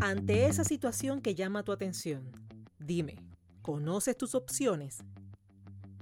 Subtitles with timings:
[0.00, 2.30] Ante esa situación que llama tu atención,
[2.78, 3.16] dime,
[3.62, 4.98] ¿conoces tus opciones?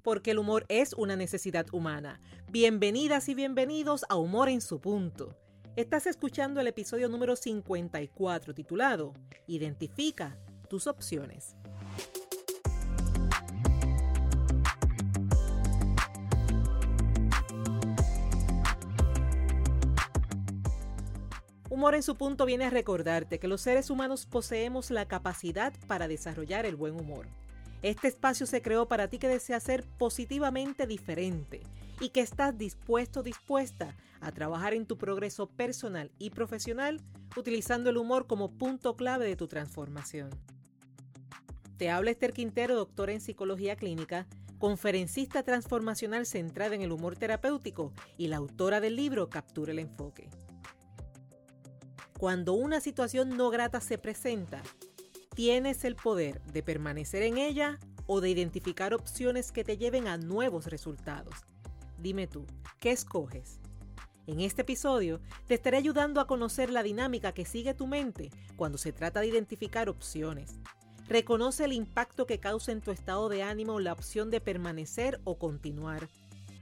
[0.02, 2.20] Porque el humor es una necesidad humana.
[2.50, 5.34] Bienvenidas y bienvenidos a Humor en su punto.
[5.76, 9.14] Estás escuchando el episodio número 54 titulado
[9.46, 10.38] Identifica
[10.68, 11.56] tus opciones.
[21.76, 26.08] Humor en su punto viene a recordarte que los seres humanos poseemos la capacidad para
[26.08, 27.26] desarrollar el buen humor.
[27.82, 31.60] Este espacio se creó para ti que deseas ser positivamente diferente
[32.00, 37.02] y que estás dispuesto dispuesta a trabajar en tu progreso personal y profesional
[37.36, 40.30] utilizando el humor como punto clave de tu transformación.
[41.76, 44.26] Te habla Esther Quintero, doctora en psicología clínica,
[44.58, 50.30] conferencista transformacional centrada en el humor terapéutico y la autora del libro Captura el enfoque.
[52.18, 54.62] Cuando una situación no grata se presenta,
[55.34, 60.16] tienes el poder de permanecer en ella o de identificar opciones que te lleven a
[60.16, 61.34] nuevos resultados.
[61.98, 62.46] Dime tú,
[62.80, 63.60] ¿qué escoges?
[64.26, 68.78] En este episodio te estaré ayudando a conocer la dinámica que sigue tu mente cuando
[68.78, 70.58] se trata de identificar opciones.
[71.08, 75.38] Reconoce el impacto que causa en tu estado de ánimo la opción de permanecer o
[75.38, 76.08] continuar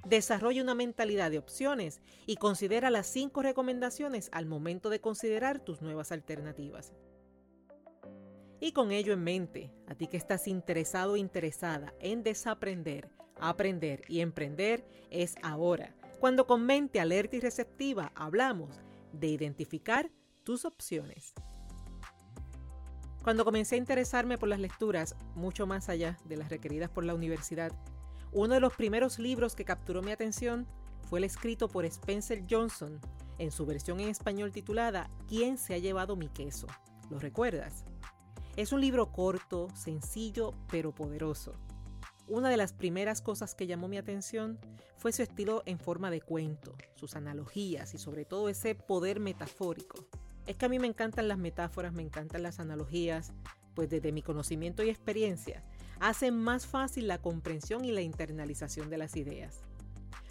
[0.04, 5.80] Desarrolla una mentalidad de opciones y considera las cinco recomendaciones al momento de considerar tus
[5.80, 6.92] nuevas alternativas.
[8.60, 13.10] Y con ello en mente, a ti que estás interesado o interesada en desaprender,
[13.40, 18.80] aprender y emprender, es ahora, cuando con mente alerta y receptiva hablamos
[19.12, 20.10] de identificar
[20.44, 21.34] tus opciones.
[23.22, 27.14] Cuando comencé a interesarme por las lecturas, mucho más allá de las requeridas por la
[27.14, 27.72] universidad,
[28.34, 30.66] uno de los primeros libros que capturó mi atención
[31.08, 33.00] fue el escrito por Spencer Johnson
[33.38, 36.66] en su versión en español titulada ¿Quién se ha llevado mi queso?
[37.10, 37.84] ¿Lo recuerdas?
[38.56, 41.54] Es un libro corto, sencillo, pero poderoso.
[42.26, 44.58] Una de las primeras cosas que llamó mi atención
[44.96, 50.06] fue su estilo en forma de cuento, sus analogías y sobre todo ese poder metafórico.
[50.46, 53.32] Es que a mí me encantan las metáforas, me encantan las analogías,
[53.74, 55.62] pues desde mi conocimiento y experiencia
[56.00, 59.60] hacen más fácil la comprensión y la internalización de las ideas.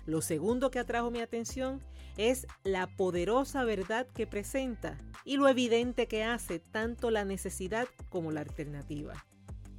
[0.05, 1.81] Lo segundo que atrajo mi atención
[2.17, 8.31] es la poderosa verdad que presenta y lo evidente que hace tanto la necesidad como
[8.31, 9.25] la alternativa.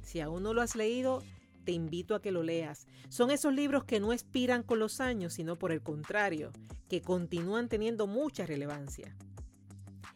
[0.01, 1.21] Si aún no lo has leído,
[1.63, 2.87] te invito a que lo leas.
[3.09, 6.51] Son esos libros que no expiran con los años, sino por el contrario,
[6.89, 9.15] que continúan teniendo mucha relevancia.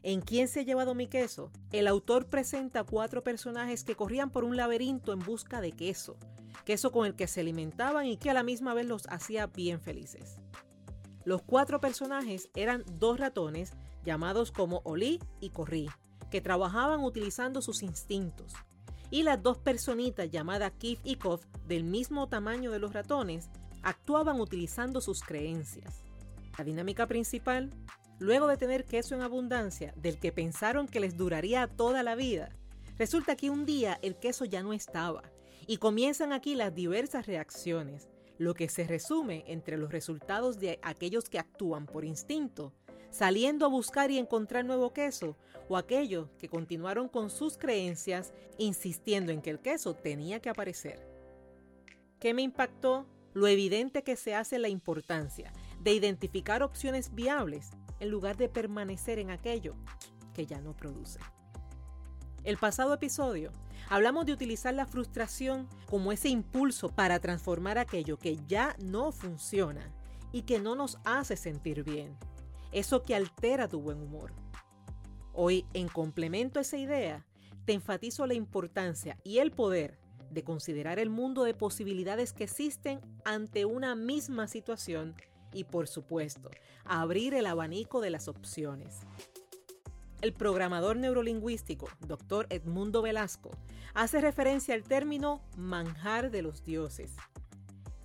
[0.02, 1.52] En ¿Quién se ha llevado mi queso?
[1.74, 6.16] El autor presenta cuatro personajes que corrían por un laberinto en busca de queso,
[6.64, 9.82] queso con el que se alimentaban y que a la misma vez los hacía bien
[9.82, 10.38] felices.
[11.26, 13.74] Los cuatro personajes eran dos ratones
[14.06, 15.90] llamados como Oli y Corrí,
[16.32, 18.54] que trabajaban utilizando sus instintos,
[19.12, 23.50] y las dos personitas llamadas Kif y Kof, del mismo tamaño de los ratones,
[23.84, 26.04] actuaban utilizando sus creencias.
[26.58, 27.70] La dinámica principal
[28.20, 32.50] luego de tener queso en abundancia, del que pensaron que les duraría toda la vida,
[32.98, 35.24] resulta que un día el queso ya no estaba
[35.66, 41.30] y comienzan aquí las diversas reacciones, lo que se resume entre los resultados de aquellos
[41.30, 42.74] que actúan por instinto,
[43.10, 45.36] saliendo a buscar y encontrar nuevo queso,
[45.68, 51.08] o aquellos que continuaron con sus creencias, insistiendo en que el queso tenía que aparecer.
[52.20, 53.06] ¿Qué me impactó?
[53.34, 59.20] Lo evidente que se hace la importancia de identificar opciones viables en lugar de permanecer
[59.20, 59.76] en aquello
[60.34, 61.20] que ya no produce.
[62.44, 63.52] El pasado episodio
[63.90, 69.94] hablamos de utilizar la frustración como ese impulso para transformar aquello que ya no funciona
[70.32, 72.16] y que no nos hace sentir bien,
[72.72, 74.32] eso que altera tu buen humor.
[75.34, 77.26] Hoy, en complemento a esa idea,
[77.66, 80.00] te enfatizo la importancia y el poder
[80.32, 85.16] de considerar el mundo de posibilidades que existen ante una misma situación
[85.54, 86.50] y por supuesto,
[86.86, 89.00] abrir el abanico de las opciones.
[90.22, 92.48] El programador neurolingüístico, Dr.
[92.50, 93.52] Edmundo Velasco,
[93.94, 97.16] hace referencia al término manjar de los dioses.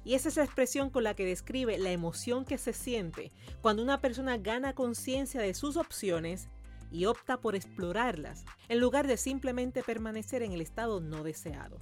[0.04, 3.32] Y es esa expresión con la que describe la emoción que se siente
[3.62, 6.48] cuando una persona gana conciencia de sus opciones
[6.92, 11.80] y opta por explorarlas, en lugar de simplemente permanecer en el estado no deseado.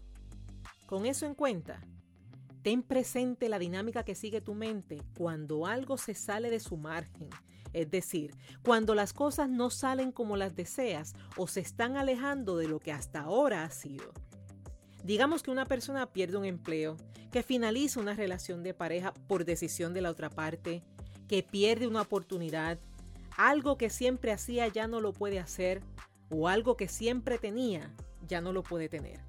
[0.86, 1.82] Con eso en cuenta,
[2.62, 7.28] Ten presente la dinámica que sigue tu mente cuando algo se sale de su margen,
[7.72, 12.68] es decir, cuando las cosas no salen como las deseas o se están alejando de
[12.68, 14.12] lo que hasta ahora ha sido.
[15.02, 16.96] Digamos que una persona pierde un empleo,
[17.32, 20.84] que finaliza una relación de pareja por decisión de la otra parte,
[21.26, 22.78] que pierde una oportunidad,
[23.36, 25.82] algo que siempre hacía ya no lo puede hacer,
[26.30, 27.92] o algo que siempre tenía
[28.28, 29.20] ya no lo puede tener.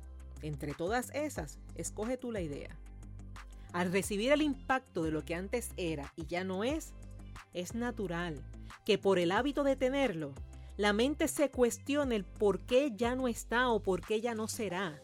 [0.44, 2.78] Entre todas esas, escoge tú la idea.
[3.74, 6.94] Al recibir el impacto de lo que antes era y ya no es,
[7.54, 8.44] es natural
[8.86, 10.34] que por el hábito de tenerlo,
[10.78, 14.48] la mente se cuestione el por qué ya no está o por qué ya no
[14.48, 15.02] será.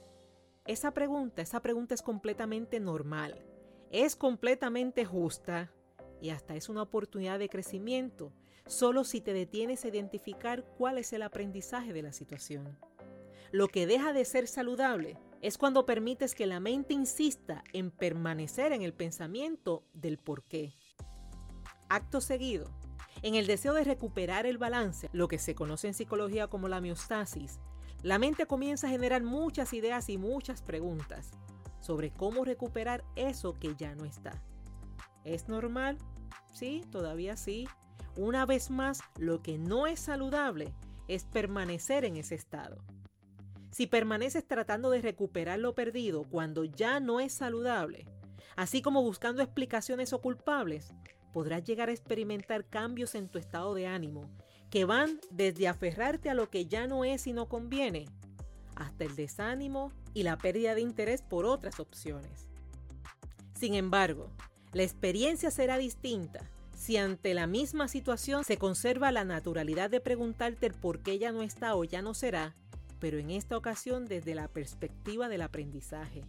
[0.66, 3.44] Esa pregunta, esa pregunta es completamente normal,
[3.90, 5.72] es completamente justa
[6.22, 8.32] y hasta es una oportunidad de crecimiento,
[8.68, 12.78] solo si te detienes a identificar cuál es el aprendizaje de la situación.
[13.52, 18.74] Lo que deja de ser saludable es cuando permites que la mente insista en permanecer
[18.74, 20.74] en el pensamiento del por qué.
[21.88, 22.70] Acto seguido,
[23.22, 26.82] en el deseo de recuperar el balance, lo que se conoce en psicología como la
[26.82, 27.60] miostasis,
[28.04, 31.32] la mente comienza a generar muchas ideas y muchas preguntas
[31.80, 34.42] sobre cómo recuperar eso que ya no está.
[35.24, 35.98] ¿Es normal?
[36.54, 37.68] Sí, todavía sí.
[38.16, 40.74] Una vez más, lo que no es saludable
[41.08, 42.84] es permanecer en ese estado.
[43.72, 48.06] Si permaneces tratando de recuperar lo perdido cuando ya no es saludable,
[48.56, 50.94] así como buscando explicaciones o culpables,
[51.34, 54.30] podrás llegar a experimentar cambios en tu estado de ánimo
[54.70, 58.06] que van desde aferrarte a lo que ya no es y no conviene,
[58.76, 62.50] hasta el desánimo y la pérdida de interés por otras opciones.
[63.54, 64.30] Sin embargo,
[64.74, 70.68] la experiencia será distinta si ante la misma situación se conserva la naturalidad de preguntarte
[70.68, 72.56] el por qué ya no está o ya no será,
[73.00, 76.24] pero en esta ocasión desde la perspectiva del aprendizaje.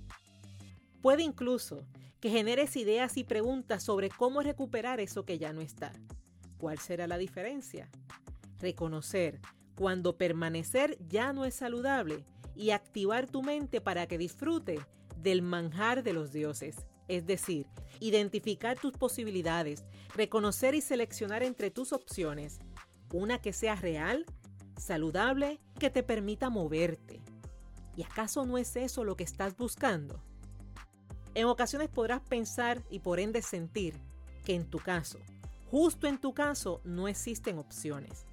[1.02, 1.84] Puede incluso
[2.20, 5.92] que generes ideas y preguntas sobre cómo recuperar eso que ya no está.
[6.58, 7.88] ¿Cuál será la diferencia?
[8.58, 9.40] Reconocer
[9.74, 12.24] cuando permanecer ya no es saludable
[12.54, 14.78] y activar tu mente para que disfrute
[15.16, 17.66] del manjar de los dioses es decir,
[17.98, 19.84] identificar tus posibilidades,
[20.14, 22.60] reconocer y seleccionar entre tus opciones
[23.12, 24.24] una que sea real,
[24.80, 27.20] saludable, que te permita moverte.
[27.96, 30.20] ¿Y acaso no es eso lo que estás buscando?
[31.34, 33.94] En ocasiones podrás pensar y por ende sentir
[34.44, 35.18] que en tu caso,
[35.70, 38.24] justo en tu caso, no existen opciones.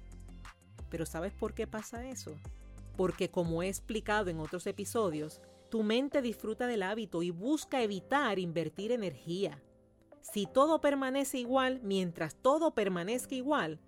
[0.90, 2.34] Pero ¿sabes por qué pasa eso?
[2.96, 5.40] Porque como he explicado en otros episodios,
[5.70, 9.62] tu mente disfruta del hábito y busca evitar invertir energía.
[10.22, 13.78] Si todo permanece igual, mientras todo permanezca igual,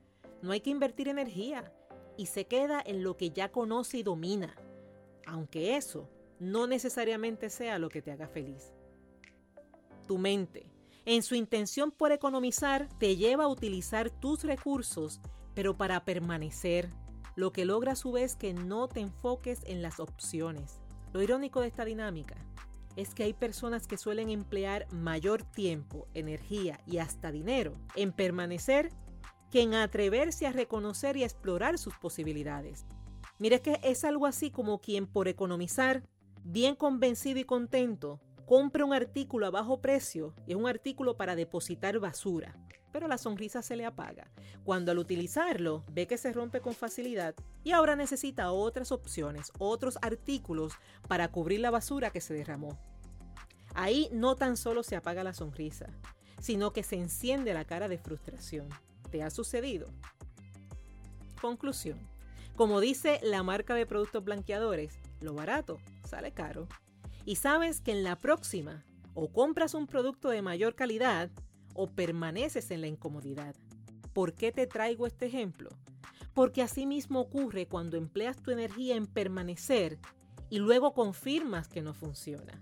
[0.42, 1.72] no hay que invertir energía
[2.16, 4.54] y se queda en lo que ya conoce y domina,
[5.26, 6.08] aunque eso
[6.38, 8.72] no necesariamente sea lo que te haga feliz.
[10.06, 10.70] Tu mente,
[11.04, 15.20] en su intención por economizar, te lleva a utilizar tus recursos,
[15.54, 16.90] pero para permanecer,
[17.36, 20.80] lo que logra a su vez que no te enfoques en las opciones.
[21.12, 22.36] Lo irónico de esta dinámica
[22.96, 28.90] es que hay personas que suelen emplear mayor tiempo, energía y hasta dinero en permanecer
[29.50, 32.86] que en atreverse a reconocer y explorar sus posibilidades.
[33.38, 36.02] Mire que es algo así como quien por economizar,
[36.44, 41.36] bien convencido y contento, compra un artículo a bajo precio y es un artículo para
[41.36, 42.54] depositar basura
[42.92, 44.30] pero la sonrisa se le apaga.
[44.64, 49.98] Cuando al utilizarlo ve que se rompe con facilidad y ahora necesita otras opciones, otros
[50.02, 50.74] artículos
[51.08, 52.78] para cubrir la basura que se derramó.
[53.74, 55.86] Ahí no tan solo se apaga la sonrisa,
[56.40, 58.68] sino que se enciende la cara de frustración.
[59.10, 59.88] ¿Te ha sucedido?
[61.40, 61.98] Conclusión.
[62.56, 66.68] Como dice la marca de productos blanqueadores, lo barato sale caro.
[67.24, 71.30] Y sabes que en la próxima o compras un producto de mayor calidad
[71.74, 73.54] o permaneces en la incomodidad.
[74.12, 75.70] ¿Por qué te traigo este ejemplo?
[76.34, 79.98] Porque así mismo ocurre cuando empleas tu energía en permanecer
[80.48, 82.60] y luego confirmas que no funciona.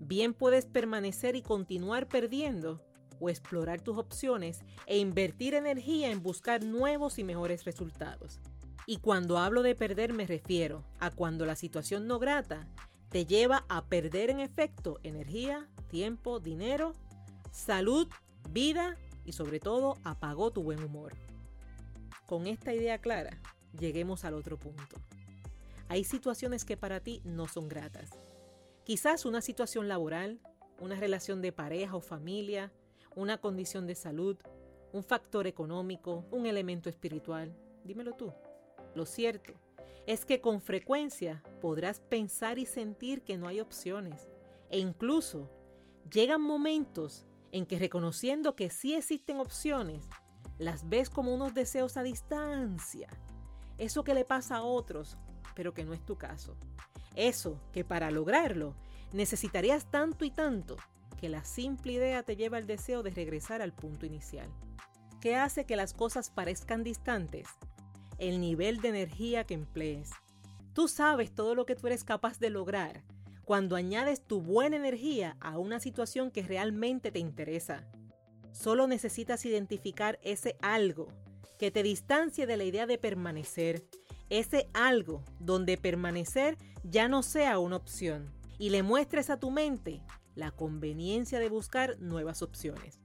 [0.00, 2.80] Bien puedes permanecer y continuar perdiendo
[3.20, 8.40] o explorar tus opciones e invertir energía en buscar nuevos y mejores resultados.
[8.86, 12.68] Y cuando hablo de perder me refiero a cuando la situación no grata
[13.08, 16.94] te lleva a perder en efecto energía, tiempo, dinero,
[17.52, 18.08] salud
[18.50, 21.14] vida y sobre todo apagó tu buen humor.
[22.26, 23.38] Con esta idea clara,
[23.78, 24.96] lleguemos al otro punto.
[25.88, 28.10] Hay situaciones que para ti no son gratas.
[28.84, 30.40] Quizás una situación laboral,
[30.80, 32.72] una relación de pareja o familia,
[33.16, 34.36] una condición de salud,
[34.92, 37.54] un factor económico, un elemento espiritual.
[37.84, 38.32] Dímelo tú.
[38.94, 39.52] Lo cierto
[40.06, 44.28] es que con frecuencia podrás pensar y sentir que no hay opciones.
[44.70, 45.50] E incluso
[46.10, 50.08] llegan momentos en que reconociendo que sí existen opciones,
[50.58, 53.08] las ves como unos deseos a distancia.
[53.78, 55.16] Eso que le pasa a otros,
[55.54, 56.56] pero que no es tu caso.
[57.16, 58.74] Eso que para lograrlo
[59.12, 60.76] necesitarías tanto y tanto
[61.24, 64.46] que la simple idea te lleva al deseo de regresar al punto inicial.
[65.22, 67.48] ¿Qué hace que las cosas parezcan distantes?
[68.18, 70.10] El nivel de energía que emplees.
[70.74, 73.02] Tú sabes todo lo que tú eres capaz de lograr
[73.46, 77.88] cuando añades tu buena energía a una situación que realmente te interesa.
[78.52, 81.08] Solo necesitas identificar ese algo
[81.58, 83.82] que te distancie de la idea de permanecer,
[84.28, 90.02] ese algo donde permanecer ya no sea una opción y le muestres a tu mente
[90.34, 93.00] la conveniencia de buscar nuevas opciones.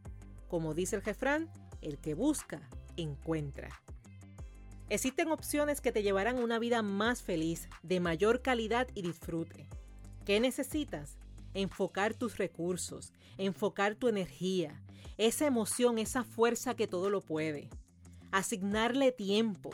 [0.47, 1.49] Como dice el jefrán,
[1.81, 3.69] el que busca, encuentra.
[4.89, 9.69] Existen opciones que te llevarán a una vida más feliz, de mayor calidad y disfrute.
[10.25, 11.17] ¿Qué necesitas?
[11.53, 14.81] Enfocar tus recursos, enfocar tu energía,
[15.17, 17.69] esa emoción, esa fuerza que todo lo puede.
[18.31, 19.69] Asignarle tiempo,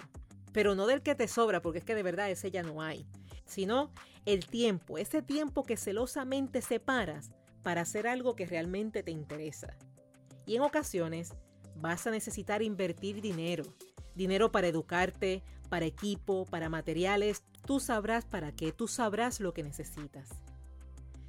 [0.51, 3.05] pero no del que te sobra, porque es que de verdad ese ya no hay,
[3.45, 3.91] sino
[4.25, 7.31] el tiempo, ese tiempo que celosamente separas
[7.65, 9.75] para hacer algo que realmente te interesa.
[10.45, 11.33] Y en ocasiones
[11.75, 13.63] vas a necesitar invertir dinero,
[14.13, 19.63] dinero para educarte, para equipo, para materiales, tú sabrás para qué, tú sabrás lo que
[19.63, 20.29] necesitas.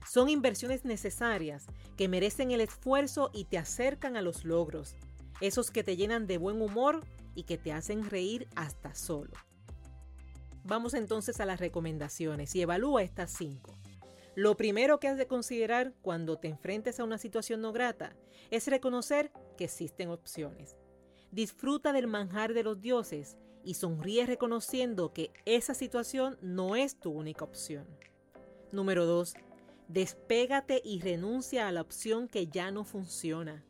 [0.06, 1.64] Son inversiones necesarias
[1.96, 4.94] que merecen el esfuerzo y te acercan a los logros,
[5.40, 7.00] esos que te llenan de buen humor
[7.34, 9.32] y que te hacen reír hasta solo.
[10.64, 13.72] Vamos entonces a las recomendaciones y evalúa estas cinco.
[14.36, 18.14] Lo primero que has de considerar cuando te enfrentes a una situación no grata
[18.50, 20.76] es reconocer que existen opciones.
[21.30, 27.12] Disfruta del manjar de los dioses y sonríe reconociendo que esa situación no es tu
[27.12, 27.86] única opción.
[28.72, 29.32] Número 2.
[29.88, 33.64] Despégate y renuncia a la opción que ya no funciona.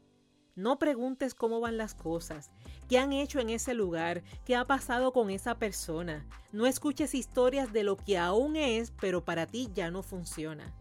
[0.57, 2.51] No preguntes cómo van las cosas,
[2.89, 6.27] qué han hecho en ese lugar, qué ha pasado con esa persona.
[6.51, 10.75] No escuches historias de lo que aún es, pero para ti ya no funciona.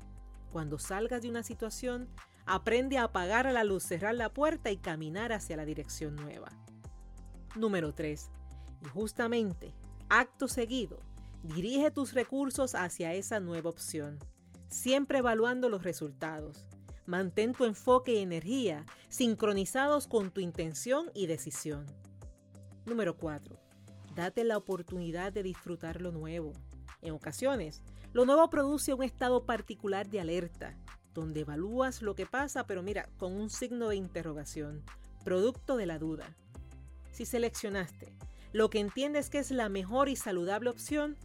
[0.53, 2.07] Cuando salgas de una situación,
[2.45, 6.47] aprende a apagar la luz, cerrar la puerta y caminar hacia la dirección nueva.
[7.57, 8.29] Número 3.
[8.81, 9.73] Y justamente,
[10.07, 10.99] acto seguido,
[11.43, 14.19] dirige tus recursos hacia esa nueva opción,
[14.69, 16.65] siempre evaluando los resultados.
[17.05, 21.85] Mantén tu enfoque y energía sincronizados con tu intención y decisión.
[22.85, 23.55] Número 4.
[24.15, 26.53] Date la oportunidad de disfrutar lo nuevo.
[27.03, 30.75] En ocasiones, lo nuevo produce un estado particular de alerta,
[31.13, 34.83] donde evalúas lo que pasa, pero mira, con un signo de interrogación,
[35.23, 36.35] producto de la duda.
[37.11, 38.15] Si seleccionaste
[38.51, 41.17] lo que entiendes que es la mejor y saludable opción,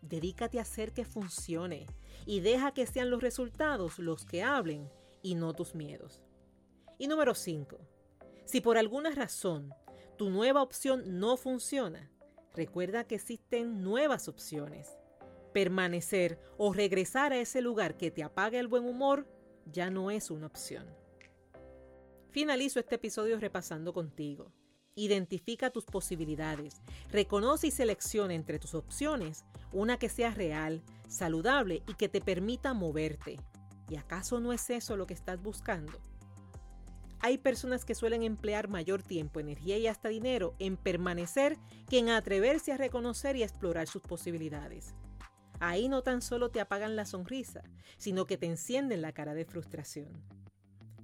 [0.00, 1.86] dedícate a hacer que funcione
[2.26, 4.88] y deja que sean los resultados los que hablen
[5.22, 6.22] y no tus miedos.
[6.98, 7.78] Y número 5.
[8.44, 9.74] Si por alguna razón
[10.16, 12.10] tu nueva opción no funciona,
[12.54, 14.98] recuerda que existen nuevas opciones.
[15.52, 19.26] Permanecer o regresar a ese lugar que te apaga el buen humor
[19.66, 20.86] ya no es una opción.
[22.30, 24.52] Finalizo este episodio repasando contigo.
[24.94, 31.94] Identifica tus posibilidades, reconoce y selecciona entre tus opciones una que sea real, saludable y
[31.94, 33.36] que te permita moverte.
[33.88, 35.98] ¿Y acaso no es eso lo que estás buscando?
[37.20, 42.10] Hay personas que suelen emplear mayor tiempo, energía y hasta dinero en permanecer que en
[42.10, 44.94] atreverse a reconocer y explorar sus posibilidades.
[45.58, 47.64] Ahí no tan solo te apagan la sonrisa,
[47.96, 50.22] sino que te encienden la cara de frustración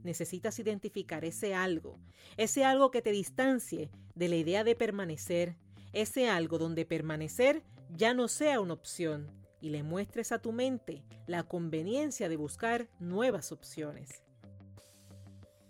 [0.05, 1.99] necesitas identificar ese algo,
[2.37, 5.57] ese algo que te distancie de la idea de permanecer,
[5.93, 9.33] ese algo donde permanecer ya no sea una opción
[9.65, 14.23] y le muestres a tu mente la conveniencia de buscar nuevas opciones.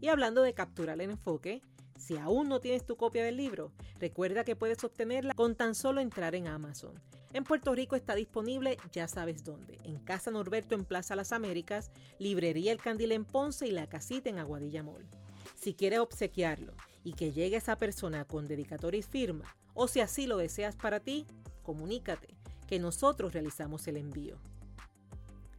[0.00, 1.62] Y hablando de capturar el enfoque,
[1.98, 6.00] si aún no tienes tu copia del libro, recuerda que puedes obtenerla con tan solo
[6.00, 7.00] entrar en Amazon.
[7.32, 11.90] En Puerto Rico está disponible, ya sabes dónde, en Casa Norberto en Plaza Las Américas,
[12.18, 15.06] Librería El Candil en Ponce y La Casita en Aguadilla Mall.
[15.54, 20.26] Si quieres obsequiarlo y que llegue esa persona con dedicatoria y firma, o si así
[20.26, 21.26] lo deseas para ti,
[21.66, 22.28] comunícate,
[22.68, 24.38] que nosotros realizamos el envío.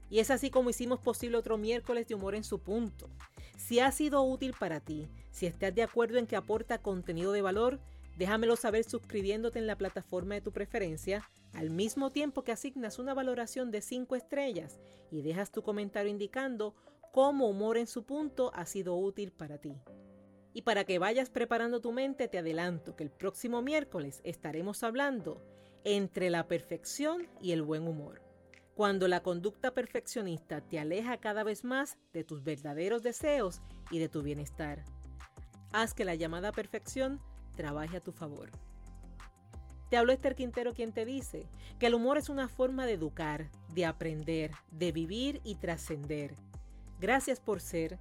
[0.09, 3.09] Y es así como hicimos posible otro miércoles de humor en su punto.
[3.57, 7.41] Si ha sido útil para ti, si estás de acuerdo en que aporta contenido de
[7.41, 7.79] valor,
[8.17, 13.13] déjamelo saber suscribiéndote en la plataforma de tu preferencia al mismo tiempo que asignas una
[13.13, 14.79] valoración de 5 estrellas
[15.11, 16.73] y dejas tu comentario indicando
[17.11, 19.75] cómo humor en su punto ha sido útil para ti.
[20.53, 25.43] Y para que vayas preparando tu mente, te adelanto que el próximo miércoles estaremos hablando
[25.89, 28.21] entre la perfección y el buen humor.
[28.75, 34.07] cuando la conducta perfeccionista te aleja cada vez más de tus verdaderos deseos y de
[34.07, 34.83] tu bienestar.
[35.71, 37.19] Haz que la llamada perfección
[37.55, 38.51] trabaje a tu favor.
[39.89, 41.47] Te habló Esther Quintero quien te dice
[41.79, 46.35] que el humor es una forma de educar, de aprender, de vivir y trascender.
[46.99, 47.97] Gracias por ser,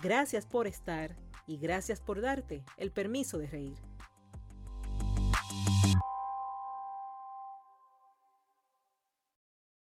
[0.00, 3.93] gracias por estar y gracias por darte el permiso de reír.